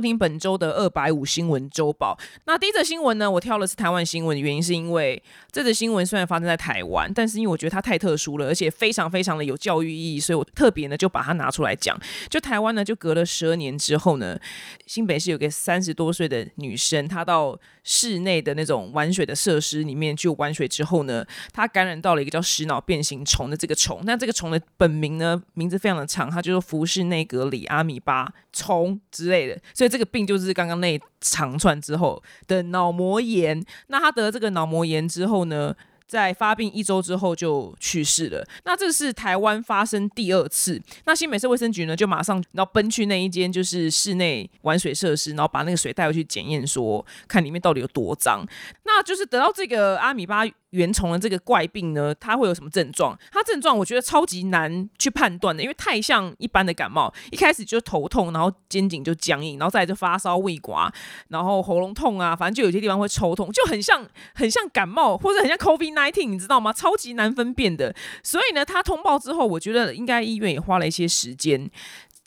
[0.00, 2.18] 听本周的二百五新闻周报。
[2.46, 5.22] 那第一则新闻呢，我挑的是台湾新闻，原因是因为
[5.52, 11.98] 这则新闻虽然发生在台湾，但是因为我觉得它太特殊了，而且非常非常的有教育意义，所以我特别呢就把它拿出来讲。
[12.28, 14.38] 就台湾呢，就隔了十二年之后呢，
[14.86, 24.00] 新北市有个三十多岁的女生，她到室内的那种玩水的设施里面去玩水之后呢，她感染到了一个叫食脑变形虫的这个虫。
[24.04, 29.60] 那这个虫的本名呢，名字非常的长，它就是福氏内格里阿米巴虫之类的。
[29.74, 33.62] 所以这个病就是刚刚那长串之后的脑膜炎。
[33.88, 35.74] 那他得了这个脑膜炎之后呢？
[36.06, 38.44] 在发病一周之后就去世了。
[38.64, 40.82] 那这是台湾发生第二次。
[41.04, 48.44] 那新北市卫生局呢，就马上然后奔去那一间就是室内玩水设施，然后把那个水带回去检验，说看里面到底有多脏。
[48.82, 50.42] 那就是得到这个阿米巴。
[50.70, 53.18] 原虫的这个怪病呢，它会有什么症状？
[53.32, 60.92] 它症状我觉得超级难去判断的，因为太像一般的感冒，一开始就头痛，然后肩颈就僵硬，然后再就发烧、胃刮，
[61.28, 66.72] 然后喉咙痛啊，反正就有些地方会抽痛，就很像 很像感冒，或者很像 COVID nineteen，你知道吗？
[66.72, 67.94] 超级难分辨的。
[68.22, 71.70] 所以呢，他通报之后，我觉得应该医院也花了一些时间。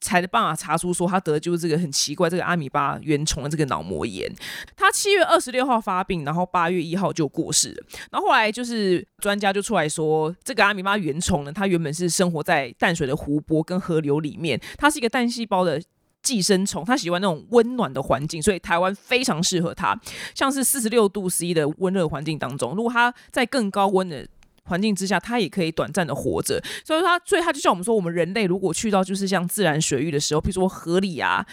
[0.03, 4.29] 才的办法查出说他得的就是这个很奇怪这个阿米巴原虫的这个脑膜炎。
[4.75, 7.83] 他七月二十六号发病，然后八月一号就过世了。
[8.11, 15.81] 然后后来就是专家就出来说，这个阿米巴原虫呢，它原本是生活在淡水的湖泊跟河流里面，它是一个单细胞的
[16.21, 19.97] 寄生虫，它喜欢那种温暖的环境，所以台湾非常适合它。
[20.35, 24.27] 像是四十六度 C 的温热环境当中，如果它在更高温的
[24.65, 31.45] 环境之下，它也可以短暂的活着，所以它，所以它就像我们说，我们人类如果去到就是像自然水域的时候，比如说河里啊。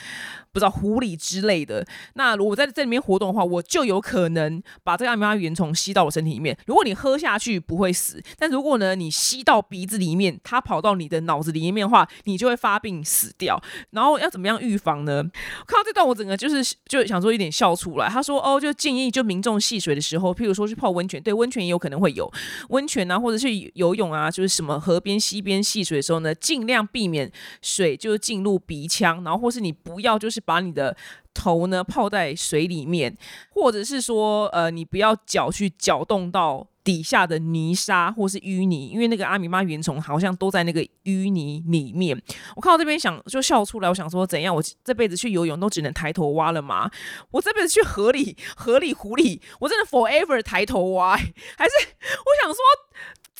[0.52, 6.56] 不知道狐狸之类的，那如果在这里面活动的话，我就有可能把这个阿米巴原虫吸到我身体里面。
[6.66, 13.62] 如果你喝下去不会死，但如果呢你吸到鼻子里面，它跑到你的脑子里面的话，你就会发病死掉。
[13.90, 15.22] 然后要怎么样预防呢？
[15.68, 18.08] 看到这段我整个就是就想说一点笑出来。
[18.08, 22.28] 他说哦，就建议就民众戏水的时候，譬如说去泡温泉，对温泉也有可能会有
[22.70, 27.30] 温泉啊，或者去游泳啊，就是什么河边、溪边戏水的时候呢，尽量避免
[27.62, 30.39] 水就是进入鼻腔，然后或是你不要就是。
[30.44, 30.96] 把你的
[31.32, 33.16] 头呢泡在水里面，
[33.50, 42.20] 或者是说，呃，你不要脚去搅动到底下的泥沙或是淤泥，因为那个阿米巴原虫好像都在那个淤泥里面。
[42.56, 44.54] 我看到这边想就笑出来，我想说怎样？
[44.54, 46.90] 我这辈子去游泳都只能抬头蛙了吗？
[47.30, 51.16] 我这辈子去河里、河里、湖里，我真的 forever 抬头蛙？
[51.16, 51.22] 还
[51.66, 52.58] 是我想说？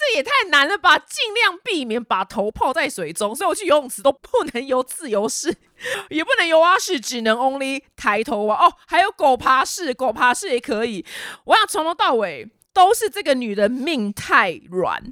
[0.00, 0.98] 这也太难了吧！
[0.98, 5.54] 尽量避免把头泡在水中，所以我去游泳池都不能游自由式，
[6.08, 8.56] 也不能游蛙式，只能 only 抬头蛙。
[8.56, 11.04] 哦，还有狗爬式，狗爬式也可以。
[11.44, 15.02] 我想从头到尾都是这个女人命太软。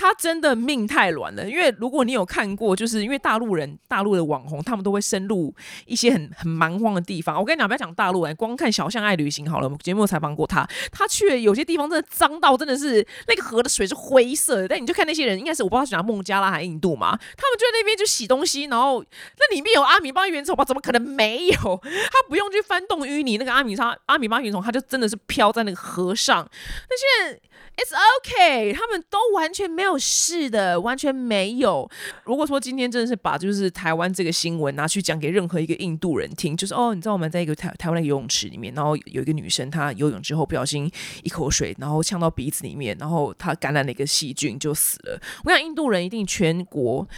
[0.00, 5.52] 他真的命太软了，因为如果你有看过，就是因为大陆人、大陆的网红，他们都会深入
[5.86, 7.36] 一些很很蛮荒的地方。
[7.36, 9.64] 我跟你讲，不要讲大陆人，光看小象爱旅行好了。
[9.64, 14.68] 我们节目采访过他，他去有些地方真的脏到真的是那个河的水是灰色的。
[14.68, 20.64] 但你就看那些人，应该是我不知道是讲孟加拉还是印度嘛，他们就在那边就洗东西，然后那里面有阿米巴原虫吧？
[20.64, 21.54] 怎么可能没有？
[21.82, 26.48] 他不用去翻动淤泥，那个阿米沙阿米巴原虫，它就真的是飘在那个河上。
[26.88, 26.96] 那
[27.32, 27.40] 些。
[27.78, 31.88] It's okay，他们都完全没有没有事的，完全没有。
[32.24, 40.90] 如果说今天真的是把就是台湾这个新闻拿去讲给任何一个印度人听，就是哦，你知道我们在一个台台湾的游泳池里面，然后有一个女生她游泳之后不小心
[41.22, 45.18] 一口水，然后呛到鼻子里面，然后她感染了一个细菌就死了。
[45.44, 47.08] 我想印度人一定全国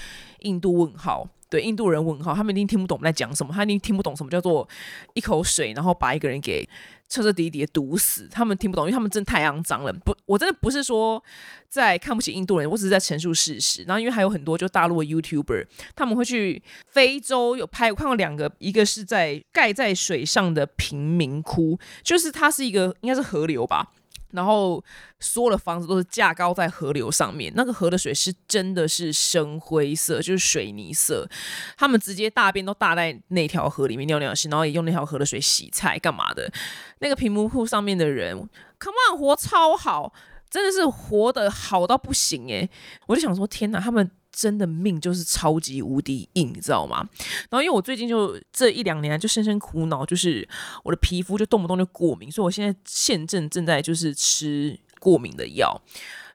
[0.43, 4.67] 印度问号，对印度人问号，他们一定听不懂我们在讲什么，他一定听不懂什么叫做
[5.13, 6.67] 一口水，然后把一个人给。
[7.13, 9.93] 彻彻底底的毒死，他们听不懂，因为他们真的太肮脏了。
[9.93, 11.21] 不，我真的不是说
[11.69, 13.83] 在看不起印度人，我只是在陈述事实。
[13.83, 15.67] 然后，因为还有很多就大陆的 YouTuber，
[15.97, 23.89] 他们会去非洲有拍，我看过两个，一个是在盖在水上的贫民窟，就是它是一个应该是河流吧。
[24.33, 24.83] 然后
[25.19, 31.29] 所有的房子都是架高在河流上面，那个河的水是真的是深灰色，就是水泥色。
[31.77, 36.51] 他们直接大便都大在那条河里面尿尿，然后也用那条河的水洗菜干嘛的。
[36.99, 38.37] 那个贫民窟上面的人
[38.79, 40.13] ，Come on，活超好，
[40.49, 42.71] 真的是活得好到不行诶。
[43.07, 44.11] 我就想说，天哪，他们。
[44.41, 47.07] 真的命就是超级无敌硬，你知道吗？
[47.51, 50.49] 然后因为我最近就这一两年就深深苦恼，就是
[50.83, 55.79] 我的皮肤就动不动就过敏，所以我现在现正正在就是吃过敏的药。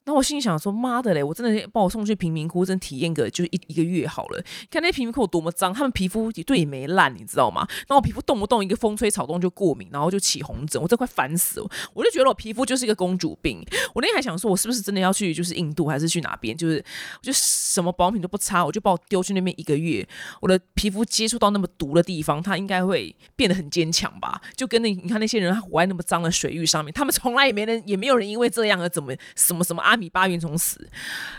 [0.05, 4.43] 然后我心里想说，妈的嘞，我真的把我送去贫民窟，真体验个就一一个月好了。
[4.69, 7.65] 看那些贫民窟有多么脏，他们皮肤也对也没烂，你知道吗？
[7.69, 11.67] 然后我皮肤动不动一个风吹草动就过敏，然后就起红疹，我这快烦死了。
[11.93, 13.65] 我就觉得我皮肤就是一个公主病。
[13.95, 16.55] 我那天还想说，我是不是真的要去就是印度，还是去哪边？
[16.55, 16.77] 就是
[17.15, 20.07] 我就什么保养品都不擦，我就把我丢去那边一个月，
[20.39, 24.39] 我的皮肤接触到那么毒的地方，它应该会变得很坚强吧？
[24.55, 30.89] 就跟那你看那些人他活在那么脏的水域上面，他们从来也没人也没有人因为这样而怎么什么什么啊米八元虫死。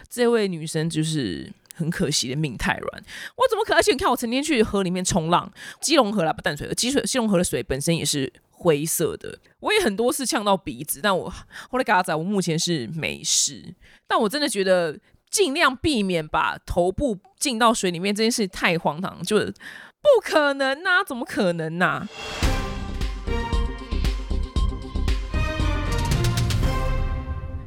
[0.09, 3.03] 这位女生就是很可惜的命太软，
[3.37, 3.75] 我怎么可？
[3.75, 9.39] 而且你看，我成天去河里面冲浪，基隆河啦不淡水河，基水基隆河的水本身也是灰色的。
[9.61, 11.29] 我也很多次呛到鼻子，但我
[11.69, 13.75] 后来嘎仔，我目前是没事。
[14.07, 14.99] 但我真的觉得
[15.31, 22.09] 尽量避免把头部浸到水里面这件事太荒唐，就不可能呐，怎么可能呐？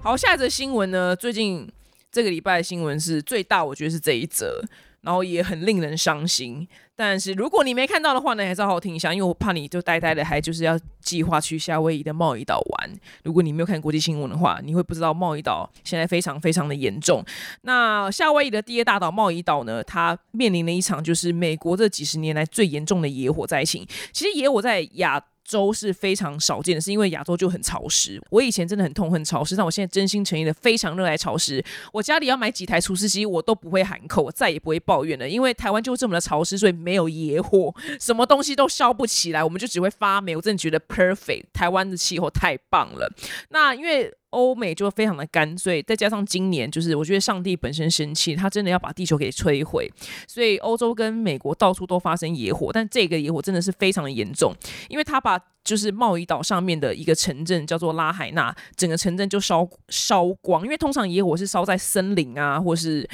[0.10, 1.16] 好，下一则新闻呢？
[1.16, 1.72] 最近
[2.12, 4.60] 这个礼拜的新闻是最大，我觉得是这一则，
[5.02, 6.68] 然后也很令人伤心。
[6.96, 12.92] 但是如果你没看到的话呢，还是好好听一下，因为我怕你就呆呆的，还就是要计划去夏威夷的贸易岛玩。
[13.24, 17.24] 如果你没有看国际新闻的话，你会不知道贸易岛现在非常非常的严重。
[17.62, 23.86] 那夏威夷的第二大岛贸易岛呢，它面临了一场就是美国这几十年来最严重的野火灾情。
[24.12, 28.22] 其实野火在亚州是非常少见的，是因为亚洲就很潮湿。
[28.30, 31.64] 我以前真的很痛恨潮湿，但我现在真心诚意的非常热爱潮湿。
[31.92, 35.28] 我家里要买几台除湿机，我都不会喊口，我再也不会抱怨了。
[35.28, 40.36] 因为台湾就这么的潮湿，所以没有野火， 什么东西都烧不起来，我们就只会发霉。
[40.36, 43.12] 我真的觉得 perfect，台湾的气候太棒了。
[43.50, 44.14] 那因为。
[44.32, 49.92] 欧美就非常的干，所以再加上今年就是我觉得上帝本身生气，他真的要把地球给摧毁，
[50.28, 54.54] 所以欧洲跟美国到处都发生野火，但这个野火真的是非常的严重，
[54.88, 63.08] 因为他把就是贸易岛上面的一个城镇叫做拉海纳，整个城镇就烧烧光，因为通常野火是烧在森林啊，或是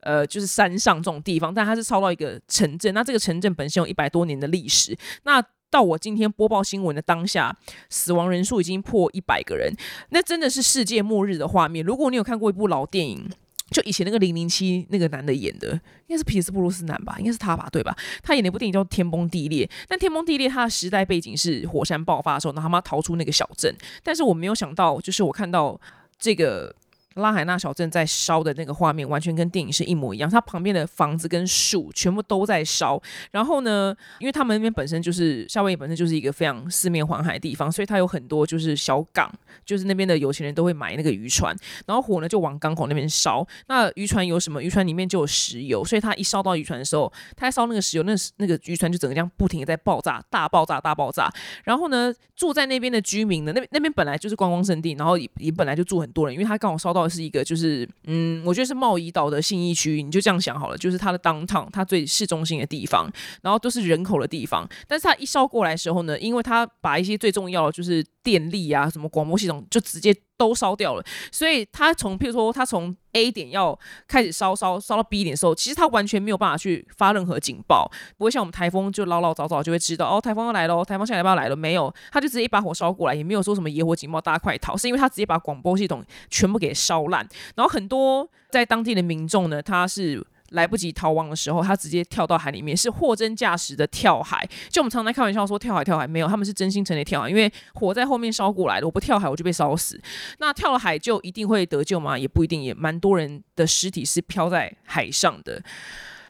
[0.00, 5.44] 呃就是山上这种地方，但它是烧到一个城镇，那这个城镇本身有一百多年的历史，那。
[5.74, 7.56] 到我今天播报新闻的当下，
[7.90, 9.74] 死亡人数已经破一百个人，
[10.10, 11.84] 那真的是世界末日的画面。
[11.84, 13.28] 如果你有看过一部老电影，
[13.72, 15.72] 就以前那个零零七那个男的演的，
[16.06, 17.92] 应该是皮斯布鲁斯男吧，应该是他吧，对吧？
[18.22, 23.74] 他演一部电影叫《天崩地裂》，但《天崩地裂》它的时代背景是火山爆发的时候，然后他妈逃出那个小镇。
[24.04, 25.80] 但是我没有想到，就是我看到
[26.20, 26.72] 这个。
[27.14, 30.28] 拉海纳小镇在烧的那个画面，完全跟电影是一模一样。
[30.28, 33.00] 它旁边的房子跟树全部都在烧。
[33.30, 39.32] 然后呢，因为他们那边本身就是夏威夷本身就是一个非常四面环海的地方，所以它有很多就是小港，
[39.64, 41.54] 就是那边的有钱人都会买那个渔船，
[41.86, 43.46] 然后火呢就往港口那边烧。
[43.68, 44.60] 那渔船有什么？
[44.60, 51.32] 渔船里面就有石油，所以它一烧到渔船的时候，它烧那个石油，那那个渔船就整个这样不停的在爆炸，大爆炸，大爆炸。
[51.62, 57.03] 然后呢，住在那边的居民呢，那那边本来就是观光胜地，然后也也本来就住很多人，因为它刚好烧到。
[57.08, 63.10] 是一个，就是嗯，我觉得是贸易岛的信义区，你就这样想好了，就是它的当趟它最市中心的地方，
[63.42, 64.68] 然后都是人口的地方。
[64.88, 70.14] 但是它一烧过来的时候呢，因为它把一些最重要的就是电力啊，什么广播系统，就直接。
[70.36, 73.78] 都烧掉了，所以他从譬如说他从 A 点要
[74.08, 90.26] 开始烧烧烧到 B 点的时候，其实他完全没有办法去发任何警报，不会像我们台风就老老早早就会知道哦，台风要来了，台风下礼拜要来了，没有，他就直接一把火烧过来，也没有说什么野火警报，大家快逃，是因为他直接把广播系统全部给烧烂，然后很多在当地的民众呢，他是。
[90.54, 94.48] 来不及逃亡的时候，他直接跳到海里面，是货真价实的跳海。
[94.70, 100.00] 就我们常常开玩笑说跳海跳海，没有，他们是真心诚意跳海，因为火在后面烧过来了，我不跳海我就被烧死。
[100.38, 102.18] 那跳了海就一定会得救吗？
[102.18, 105.62] 也不一定，也蛮多人的尸体是漂在海上的。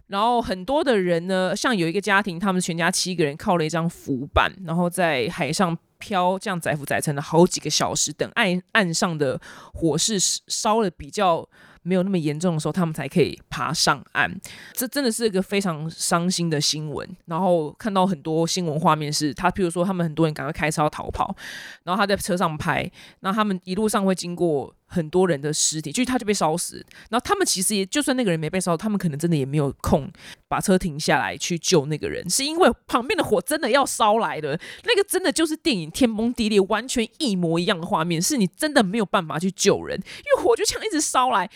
[0.07, 9.41] 然后很多的人呢，像有一个家庭，他们全家七个人靠了一张浮板，然后在海上漂，这样载浮载沉了好几个小时，等岸岸上的
[9.73, 11.49] 火势烧了比较。
[11.85, 14.29] 没有那么严重的时候，他们才可以爬上岸。
[14.73, 17.09] 这真的是一个非常伤心的新闻。
[17.27, 21.37] 然后看到很多新闻画面，是他，譬如说他们很多人赶快开车要逃跑，
[21.85, 24.75] 然后他在车上拍，那他们一路上会经过。
[24.95, 26.77] 很多人的尸体，就是他就被烧死。
[27.11, 30.09] 然后他们其实也，就算那个人没被烧，他们可能真的也没有空
[30.47, 34.59] 把车停下来去救那个人，是因为旁边的火真的要烧来了。
[34.85, 41.51] 那个真的就是电影天崩地裂，完全一模一样的画面，是你真的没有办法去救人，因为火就像一直烧来。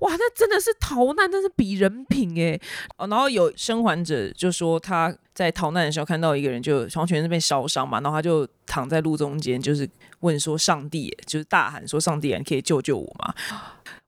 [0.00, 2.56] 哇，那真的是逃难，真是比人品哎。
[2.98, 9.88] 哦，然后有生还者就说他在逃难的时候看到一个人就完全是被烧伤嘛，然后他就躺在路中间，就是。
[10.20, 13.32] 问说：“上帝，就是大喊说，上帝，你可以救救我吗？”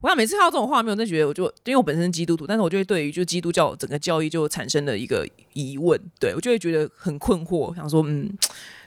[0.00, 8.28] 我想每次看到这种画面，我就觉得，我就因为我本身基督徒，但是我就会对于就基督教整个教义就产生了一个疑问，对我就会觉得很困惑，想说，嗯，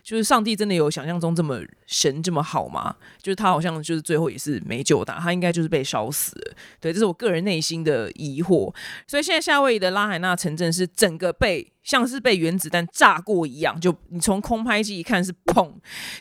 [0.03, 2.93] 就是上帝真的有想象中这么神这么好吗？
[3.21, 6.55] 就是他好像就是最后也是没救的，他应该就是被烧死了。
[6.81, 8.73] 对，这是我个人内心的疑惑。
[9.07, 15.71] 所以现在夏威夷的拉海纳城镇是整个被像是被原子弹炸过一样，就你从空拍机一看是砰，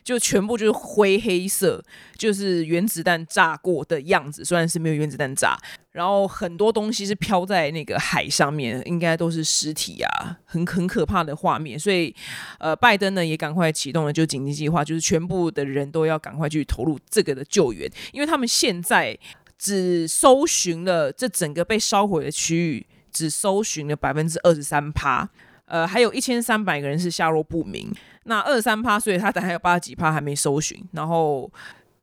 [0.03, 1.83] 就全部就是灰黑色，
[2.17, 4.45] 就是原子弹炸过的样子。
[4.45, 5.59] 虽然是没有原子弹炸。
[5.93, 11.79] 然后很多东西是飘在那个海上面，应该都是尸体啊，很很可怕的画面。
[11.79, 12.15] 所以，
[12.59, 19.15] 呃，拜登呢也赶快启动了就紧急计划，就是全部的人都要赶快去投入这个的救援，因为他们现在
[19.59, 25.29] 只搜寻了这整个被烧毁的区域，只搜寻了百分之二十三趴，
[25.73, 27.91] 呃，还有一千三百个人是下落不明。
[28.25, 31.51] 那二三趴，所以他等还有八几趴还没搜寻，然后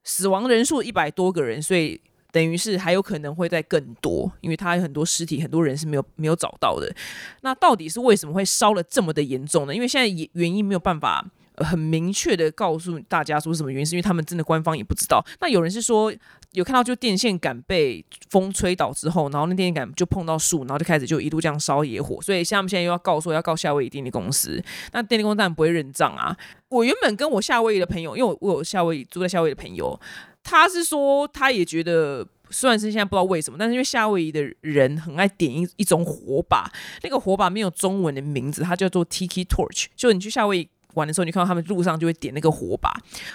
[0.03, 2.01] 死亡人数一百多个人，所以。
[2.31, 6.87] 等于是还有可能会在更多，因为他有很多尸体，很多人是没有没有找到的。
[7.41, 9.73] 那到底是为什么会烧了这么的严重呢？
[9.73, 11.25] 因为现在原因没有办法
[11.63, 15.23] 很明确的告诉大家说什么原因，是因为他们真的官方也不知道。
[15.39, 16.13] 那有人是说
[16.53, 22.21] 有看到就电线杆被风吹倒之后，然后那电线杆就碰到树，然后就开始就一度这样烧野火。
[22.21, 24.61] 所以像他们现在又要告说要告夏威夷电力公司，
[24.93, 26.35] 那电力公司当然不会认账啊。
[26.69, 29.99] 我原本跟我夏威夷的朋友，因为我我有夏威夷住在夏威夷的朋友。
[30.41, 36.71] 他是说，他也觉得，虽然是现在不知道为什么，但是因为夏威夷的人很爱点一一种火把，
[37.03, 39.87] 那个火把没有中文的名字，它叫做 Tiki Torch。
[39.97, 42.89] 就你去夏威夷玩的时候，你看到他们路上就会点那个火把。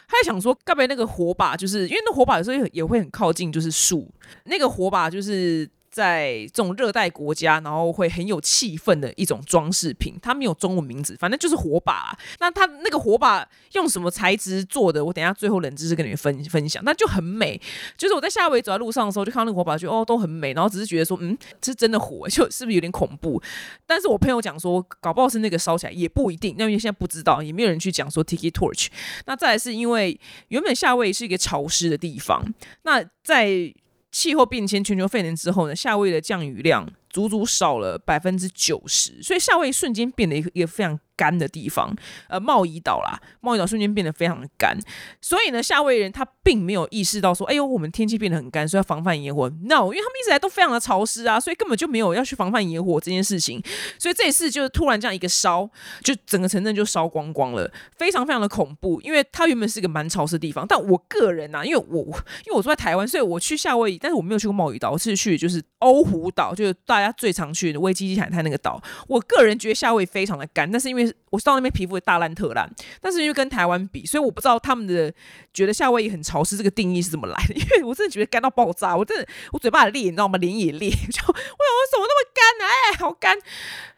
[0.09, 4.11] 他在想说，该不会那个火把就是因为那火把有时候也会很靠近，就是树，
[4.45, 5.69] 那个火把就是。
[5.95, 12.19] 在这种热带国家，然后会很有气氛的一种装饰品，它没有中文名字，反正就是火把。
[12.41, 15.05] 那它那个火把用什么材质做的？
[15.05, 16.83] 我等下最后冷知识跟你们分分享。
[16.85, 17.61] 那就很美，
[17.97, 23.41] 就是我在夏威夷走在路上的时候，就看到那个火把，就哦都很美，然后只是觉得说，嗯，这是真的火， 就是不是有点恐怖？
[23.87, 28.89] 但是我朋友讲说，搞不好是那个烧起来也不一定，那因为现在不知道，也没有人去讲说 Tiki Torch。
[29.27, 32.45] 那再来是因为原本夏威夷是一个潮湿的地方，
[32.83, 33.73] 那在
[34.15, 40.99] 气候变迁、全球沸腾之后呢，夏威夷的降雨量足足少了百分之九十，所以夏威夷瞬间变得一个一个非常。
[41.17, 41.95] 干的地方，
[42.29, 44.77] 呃，贸易岛啦，贸易岛瞬间变得非常的干，
[45.21, 49.49] 所以呢，夏威夷人他并没有意识到说，哎呦，我们天气变得很干，所以要防范野火。
[49.49, 53.63] No，因为他们一直来都非常的潮湿啊，所以根本就没有要去防范野火这件事情。
[53.99, 55.69] 所以这一次就是突然这样一个烧，
[56.03, 59.01] 就整个城镇就烧光光了，非常非常的恐怖。
[59.03, 62.03] 因为它原本是一个蛮潮湿的地方，但我个人呐，因为我
[62.45, 68.83] 因为我住在台湾，所以我去夏威夷，但是我没有去过贸易岛，我是去就是欧胡岛，就是大家最常去的威基基海滩那个岛。
[69.09, 75.13] 我个人觉得夏威夷非常的干，但是因为 is 我到那边皮肤大烂特烂，但是因为跟台湾比，所以我不知道他们的
[75.53, 77.55] 觉得夏威夷很潮湿这个定义是怎么来的。
[77.55, 80.39] 因为我真的觉得干到爆炸，我真的我嘴巴裂，你知道吗？
[80.39, 82.65] 脸也裂， 就我想我什么那么干呢？
[82.65, 83.37] 哎，好干！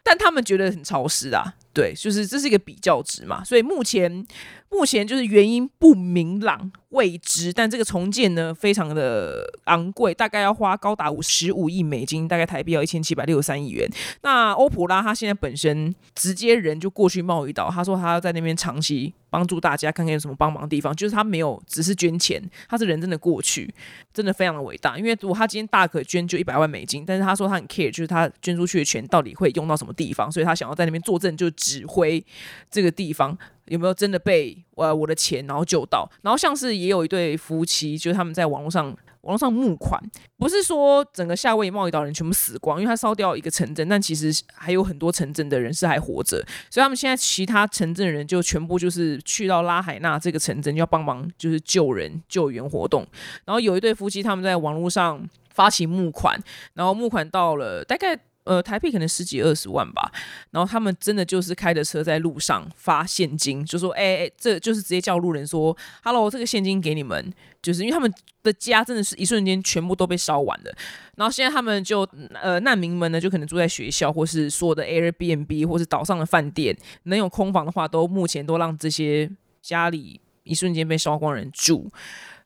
[0.03, 1.53] 但他们觉得很潮湿啊。
[1.73, 4.25] 对，就是这是一个比较值嘛，所以目前
[4.71, 13.87] 目前就是原因不明朗未知，但这个重建呢非常的昂贵，大概要花高达五十五亿美金，大概台币要一千七百六十三亿元。
[14.23, 19.13] 那欧普拉他现在本身直接人就过去贸易岛，他说他要在那边长期。
[19.29, 23.71] 帮助大家看看有什么帮忙的地方，就是他没有只是捐钱，他是人真的过去，
[24.13, 24.97] 真的非常的伟大。
[24.97, 32.25] 因为如果他今天大可捐就一百万美金，但是他说他很 care，就是他捐出去的钱到底会用到什么地方，所以他想要在那边坐镇，就指挥
[32.71, 36.09] 这个地方有没有真的被呃我的钱然后救到。
[36.21, 38.95] 然后像是也有一对夫妻，就是他们在网络上。
[39.21, 40.01] 网络上募款，
[40.37, 46.37] 不是说整个夏威夷贸易岛人全部死光，因为他烧掉一个城镇，但其实还有很多城镇的人是还活着，
[46.69, 53.05] 所以他们现在其他城镇人就全部就是去到拉海纳这个城镇，要帮忙就是救人救援活动。
[53.45, 56.39] 然后有一对夫妻他们在网络上发起募款，
[56.73, 58.19] 然后募款到了大概。
[58.47, 60.09] 呃，台币可能十几二十万吧，
[60.51, 67.33] 然后他们真的就是开着车在路上发现金，就说，哎，这就是直接叫路人说，Hello，这个现金给你们，
[67.67, 68.11] 就是因为他们
[68.43, 70.73] 的家真的是一瞬间全部都被烧完了，
[71.17, 79.29] 然后现在他们就，呃，难民们呢就可能住在学校，或是所有的 Airbnb 或是岛上的饭店，能有空房的话，都目前都让这些
[79.61, 81.91] 家里一瞬间被烧光人住。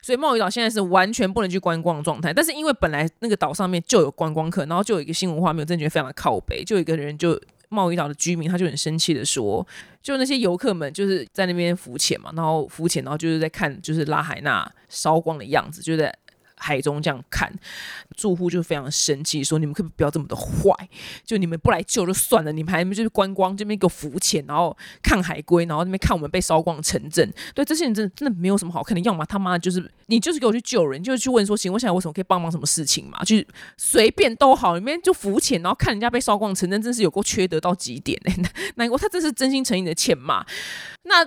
[0.01, 7.39] 所以贸易岛现在是完全不能去观光的状态，但是因为本来那个岛上面就有观光客，然后就有一个新闻画面，我真的觉得非常的靠北，就有一个人就
[7.71, 9.65] 贸易岛的居民，他就很生气的说，
[10.03, 16.15] 就那些游客们就是在那边浮潜嘛，然后浮潜，然后就是在看就是拉海纳烧光的样子，就在。
[16.61, 17.51] 海中这样看，
[18.15, 20.87] 住户就非常生气，说：“你们可不可以不要这么的坏，
[21.25, 27.33] 就你们不来救就算了，你们还就是观光这边给我浮潜，然后看海龟，然后那边看我们被烧光的城镇。
[27.55, 33.23] 对这些人真的真的没有什么好看的，要么他妈就是你就是给我去救人，就是去问说，行，我现在为什么可以帮忙什么事情嘛？
[33.23, 38.35] 就是随便都好，里面就浮潜，然后看人家被烧光城镇，真是有够缺德到极点哎！
[38.75, 40.45] 难过他这是真心诚意的欠骂。
[41.03, 41.25] 那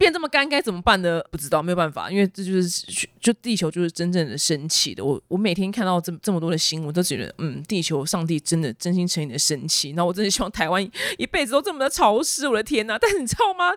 [0.00, 1.20] 变这么干该怎么办呢？
[1.30, 5.04] 不知道，没有办法，因为这就是就地球就是真正的生气的。
[5.04, 9.92] 我我每天看到这这么多的新闻，都觉得嗯，地球上帝真的真心诚意的生气。
[9.92, 10.82] 那我真的希望台湾
[11.18, 12.96] 一辈子都这么的潮湿，我的天呐！
[12.98, 13.74] 但你知道吗？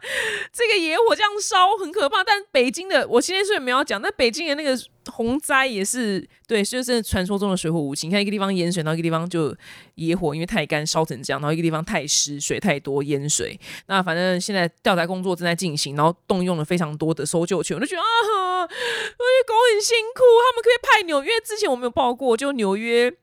[0.54, 2.24] 这个野火这样烧很可怕。
[2.24, 4.80] 但北京的，我今天是没有讲，但北京的那个。
[5.12, 8.10] 洪灾也是对，就是传说中的水火无情。
[8.10, 9.56] 你看一个地方淹水，然后一个地方就
[9.96, 13.60] 野火，因为太干烧成这样；然后一个地方太湿，水太多淹水。
[13.88, 17.76] 那反正现在调查工作正在进行，然后动用了非常多的搜救犬。
[17.76, 21.32] 我就觉得啊，狗很辛苦，他们可以派纽约。
[21.46, 23.14] 之前我没有报过，就纽约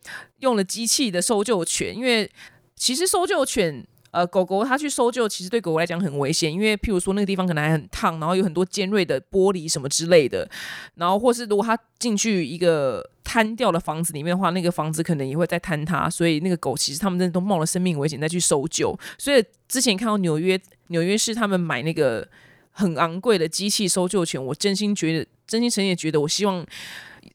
[0.40, 2.30] 用了机器的搜救犬，因为
[2.76, 3.87] 其实搜救犬。
[4.11, 10.49] 呃，狗狗它去搜救，其实对狗狗来讲很危险，因为譬如说那个地方可能还很烫，然后有很多尖锐的玻璃什么之类的，
[10.97, 18.99] 然后或是如果它进去一个瘫掉的房子里面的话，那个房子可能也会在坍塌，所以那个狗其实他们真的都冒了生命危险再去搜救。
[19.17, 22.26] 所以之前看到纽约纽约市他们买那个
[22.71, 26.67] 很昂贵的机器搜救犬，我真心觉得，真心诚意觉得，我希望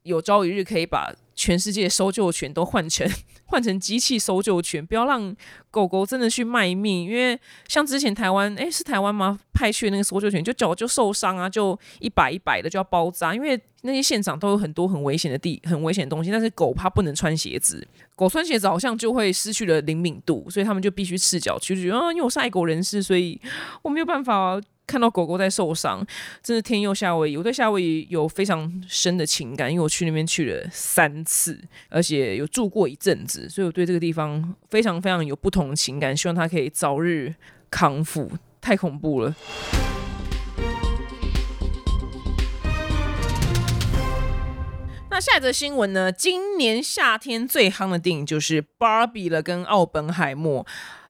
[0.03, 1.13] 有朝一日可以把。
[1.37, 3.05] 全世界搜救犬都换成
[3.45, 5.35] 换成机器搜救犬，不要让
[5.71, 7.05] 狗狗真的去卖命。
[7.05, 9.39] 因为像之前台湾，诶，是台湾吗？
[9.53, 13.33] 派去那个搜救犬就脚就受伤啊，就一摆一摆的就要包扎。
[13.33, 21.89] 因为那些现场都有很多很危险的地、很危险的东西，但是狗它不能穿鞋子，狗穿鞋子好像就会失去了灵敏度，所以他们就必须赤脚去。
[21.91, 23.39] 啊，因为我是爱狗人士，所以
[23.81, 24.59] 我没有办法。
[24.87, 26.05] 看到狗狗在受伤，
[26.43, 27.37] 真是天佑夏威夷。
[27.37, 36.15] 我对夏威夷有非常深的情感，因为我去那边去了三次，而且有住过一阵子，所以我对这个地方非常非常有不同的情感。
[36.15, 37.33] 希望它可以早日
[37.69, 39.35] 康复，太恐怖了。
[45.09, 46.11] 那下一则新闻呢？
[46.11, 50.65] 今年夏天最夯的电影就是《芭比》了，跟《奥本海默》。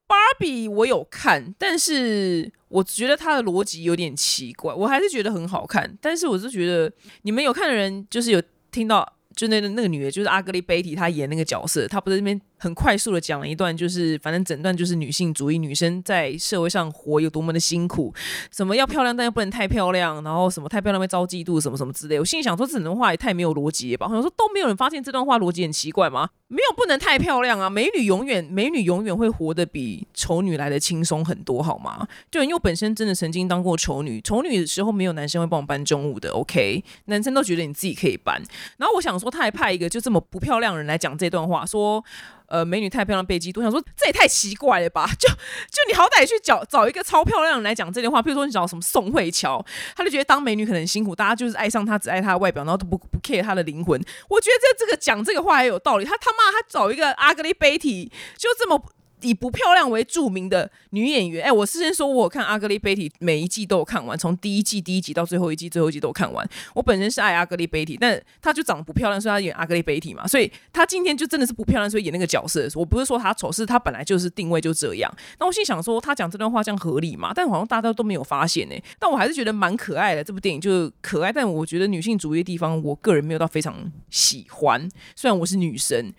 [0.07, 5.97] 芭比我有看，但是我觉得它的逻辑有点奇怪，我还是觉得很好看。
[6.01, 6.91] 但是我是觉得
[7.23, 12.39] 你们有看的人，就是有听到，就那个那个女的，就是阿格丽贝蒂，她演那个角色，她不是那边。
[12.57, 18.11] 很快速的讲了一段，就是反正整段就是女性主义，女生在社会上活有多么的辛苦，
[18.49, 22.17] 什么要漂亮但又不能太漂亮，然后什么太漂亮会遭嫉妒，什么什么之类。
[22.17, 24.07] 我心里想说，这段话也太没有逻辑了吧？
[24.07, 26.29] 好像说都没有人发现这段话逻辑很奇怪吗？
[26.47, 32.07] 没有不能太漂亮啊，美女永远美女永远会活得比丑女来的轻松很多，好吗？
[32.29, 36.83] 就因为本身真的曾经当过丑女，丑女的时候没有男生会帮我搬重物的，OK？
[37.05, 38.41] 男生都觉得你自己可以搬。
[38.77, 42.03] 然后我想说，他还派一个就这么不漂亮人来讲这段话，说。
[42.47, 45.09] 呃，美女太漂亮被嫉妒，想说这也太奇怪了吧？
[45.19, 49.63] 就就你好歹去找找一个超漂亮的来讲这句话，比如说你找什么宋慧乔，
[49.95, 53.99] 他就觉得当美女可能辛苦，大家就是爱上她只爱她的外表，然后都不不 care 她的灵魂。
[54.29, 56.05] 我觉得这这个讲这个话也有道理。
[56.05, 58.83] 他他妈他找一个阿格丽贝蒂，就这么。
[59.25, 66.47] 以不漂亮为著名的女演员，哎，我事先说，我看阿格丽贝蒂每一季都有看完，从第一季第一集到最后一季最后一季都有看完。
[66.75, 72.67] 我本身是爱阿格丽贝蒂，但她就长得不漂亮，所以她演阿格丽贝蒂嘛，所以她今天就真的是不漂亮，所以演那个角色。
[72.75, 75.11] 我不是说她丑，是她本来就是定位就这样。
[75.39, 77.31] 那我心想说，她讲这段话这样合理吗？
[77.33, 78.75] 但好像大家都没有发现呢。
[78.99, 80.23] 但我还是觉得蛮可爱的。
[80.23, 84.89] 这部电影就是可爱，但我觉得女性主义的地方，我个人没有到非常喜欢。
[85.15, 86.13] 虽然我是女生，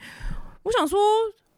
[0.63, 0.99] 我想说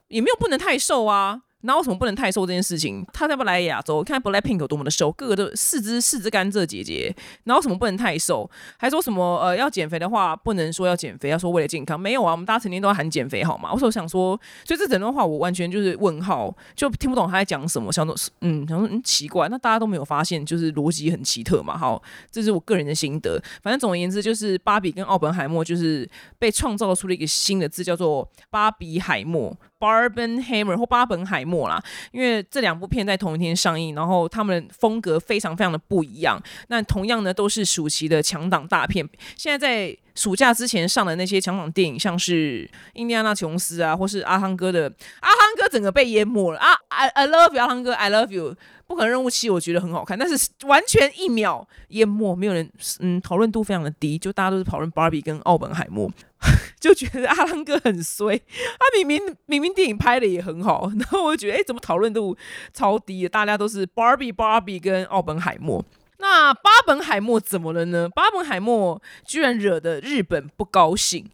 [0.09, 1.43] 也没有不能太瘦啊。
[1.63, 3.05] 那为什么不能太瘦这件事情？
[3.13, 7.13] 他在不来亚洲，看 Black Pink 有多么的瘦，个个都四肢四肢甘蔗姐姐。
[7.43, 8.49] 然后什么不能太瘦？
[8.77, 11.99] 还说什么呃要减肥的话，不能说要减肥，要说为了健康。
[11.99, 13.71] 没有啊，我们大家成天都要喊减肥好吗？
[13.73, 17.93] 我说想说，所以这整段话我完全就是问号，就听不懂他在讲什么。
[17.93, 21.77] 想说嗯，想说嗯奇怪，那大家都没有发现，就是逻辑很奇特嘛。
[21.77, 23.43] 好，这是我个人的心得。
[23.65, 29.57] 反正总而言之，就是芭比跟奥本海默就是被创造出了一个新的字，叫做芭比海默。
[29.79, 36.43] Barbenheimer 或巴本海默啦，因为这两部片在同一天上映，然后他们风格非常非常的不一样。
[36.69, 39.09] 那同样呢，都是暑期的强档大片。
[39.37, 48.57] 现在在暑假之前上的那些强档电影，像是《印第安纳琼斯》啊，或是阿汤哥的《阿汤哥》，整个被淹没了啊！I I love you，阿汤哥，I love you。
[48.89, 52.67] 不可能任务七，我觉得很好看，但是完全一秒淹没，没有人，
[53.01, 56.11] 嗯，讨论度非常的低，就大家都是讨论 Barbie 跟奥本海默，
[56.81, 62.37] 就觉得阿汤哥很衰，他明明明明电影拍的也很好， 然后我就觉得，哎，怎么讨论度
[62.73, 63.29] 超低？
[63.29, 65.85] 大家都是芭比、芭比跟奥本海默。
[66.21, 68.09] 那巴本海默怎么了呢？
[68.09, 71.25] 巴本海默居然惹得日本不高兴，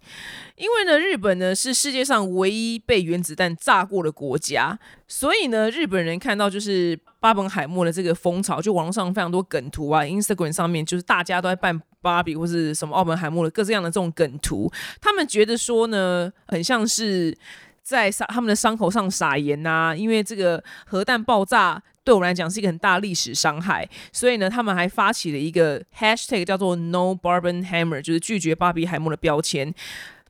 [0.57, 4.79] 因为呢，日本呢是世界上唯一被原子弹炸过的国家，
[5.09, 17.37] 所以呢，日本人看到就是巴本海默的这个风潮，就网上非常多梗图啊，Instagram 上面就是大家都在扮芭比或是什么奥本海默的各式各样的这种梗图，他们觉得说呢，很像是
[17.83, 21.83] 在撒他们的伤口上撒盐呐，因为这个核弹爆炸。
[22.05, 29.75] 对我们来讲是一个很大历史伤害，所以呢，他们还发起了一个 hashtag 叫做 No Barbenheimer，就是拒绝芭比海默的标签。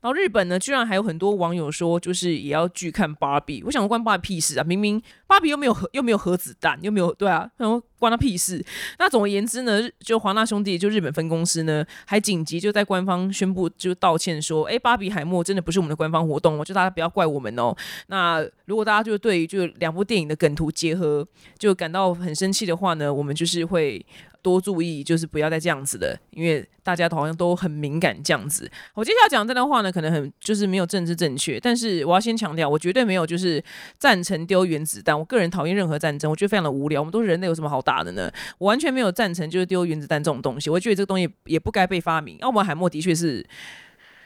[0.01, 3.61] 然后日本呢，居然还有很多网友说，就是也要拒看芭比。
[3.65, 4.63] 我想关芭比屁事啊！
[4.63, 8.64] 明明芭比又没有核，又没有核子弹，又没有对啊，然后关他屁事。
[8.99, 17.75] 那总而言之呢，就华纳兄弟就日本分公司呢，还紧急就在官方宣布就道歉说，哎，芭比海默真的不是我们的官方活动，就大家不要怪我们哦。
[18.09, 21.27] 那如果大家就对于就两部电影的梗图结合
[21.59, 24.05] 就感到很生气的话呢，我们就是会。
[24.45, 28.71] 多注意，就是不要再这样子的，因为大家好像都很敏感这样子。
[28.93, 33.64] 我接下来讲这段话呢，可能很就是没有政治正确，但是我要先强调，我绝对没有就是
[33.97, 35.19] 赞成丢原子弹。
[35.19, 37.01] 我个人讨厌任何战争，我觉得非常的无聊。
[37.01, 38.33] 我们都是人类，有什么好打的呢？
[38.59, 40.71] 我完全没有赞成就是丢原子弹这种东西。
[40.71, 42.39] 我觉得这个东西也不该被发明。
[42.41, 43.47] 奥本海默的确是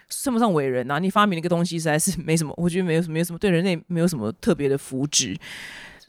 [0.09, 5.37] 称不上伟人啊，你发明了一个东西实在是没什么，我觉得没有什么，没有什么对人类没有什么特别的福祉。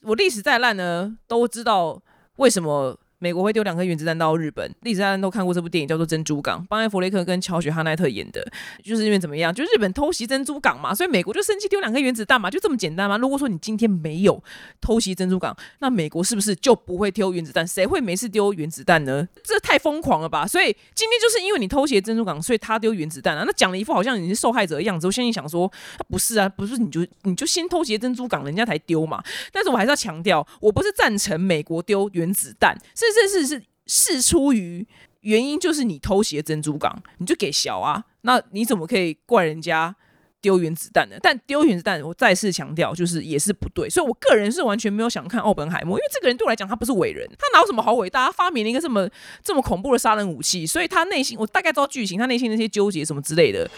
[0.04, 2.02] 我历史再烂呢，都知道
[2.38, 2.98] 为什么。
[3.20, 8.46] 美国会丢两颗原子弹到日本，历史上都看过这部电影，叫做《珍珠港》，邦艾弗雷克跟乔雪哈奈特演的，
[8.82, 13.18] 就是因为怎么样，就日本偷袭珍珠港嘛，所以美国就生气丢两颗原子弹嘛，就这么简单吗？
[13.18, 14.42] 如果说你今天没有
[14.80, 17.68] 偷袭珍珠港，那美国是不是就不会丢原子弹？
[17.68, 19.28] 谁会没事丢原子弹呢？
[19.44, 20.48] 这太疯狂了吧！
[20.48, 25.06] 所以今天就是因为你偷袭珍珠港，所以他丢原子弹啊，那讲了一副好像你是受害者的样子。
[25.06, 25.70] 我相信想说，
[26.08, 29.22] 不是啊，不是你就你就先偷袭珍珠港，人家才丢嘛。
[29.52, 33.64] 但是我还是要强调，我不是赞成美国丢原子弹，是这件事是。
[33.88, 34.22] 是。
[34.22, 34.88] 出于
[35.22, 35.84] 原因，就是。
[35.84, 38.04] 你偷袭珍珠港，你就给小啊？
[38.22, 39.96] 那你怎么可以怪人家
[40.42, 41.16] 丢原子弹呢？
[41.22, 43.24] 但丢原子弹，我再次强调，就是。
[43.24, 43.52] 也是。
[43.52, 43.90] 不对。
[43.90, 44.62] 所以我个人是。
[44.62, 46.92] 完全没有想看奥本海默，因为这个人对我来讲，他不是。
[46.92, 48.28] 伟人，他哪有什么好伟大？
[48.28, 49.10] 他发明了一个这么
[49.44, 53.70] 这么恐怖的杀人武器，所以他内心我大概知道剧情，他内心那些纠结什么之类的。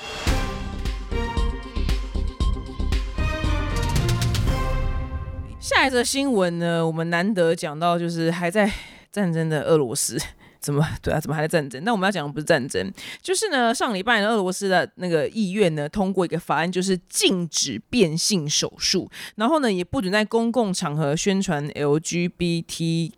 [5.60, 8.30] 下一则新闻呢，我们难得讲到，就是。
[8.30, 8.70] 还在。
[9.12, 10.18] 战争的俄罗斯
[10.62, 11.20] 怎么对啊？
[11.20, 11.84] 怎么还在战争？
[11.84, 23.10] 那我们要讲的不是战争，就是呢，上礼拜呢俄罗斯的那个议院呢通过一个法案，就是禁止变性手术，然后呢也不准在公共场合宣传 LGBTQ